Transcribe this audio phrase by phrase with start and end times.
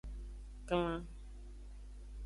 [0.67, 1.03] Klan.